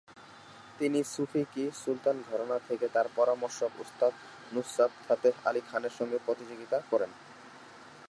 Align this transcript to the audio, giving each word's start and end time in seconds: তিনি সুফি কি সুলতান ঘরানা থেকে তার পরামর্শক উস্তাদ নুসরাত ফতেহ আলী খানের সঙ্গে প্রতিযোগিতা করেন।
তিনি 0.79 0.99
সুফি 1.13 1.41
কি 1.53 1.63
সুলতান 1.81 2.17
ঘরানা 2.29 2.57
থেকে 2.67 2.85
তার 2.95 3.07
পরামর্শক 3.15 3.71
উস্তাদ 3.79 4.13
নুসরাত 4.51 4.91
ফতেহ 5.05 5.33
আলী 5.49 5.61
খানের 5.69 5.93
সঙ্গে 5.99 6.17
প্রতিযোগিতা 6.25 6.77
করেন। 6.91 7.11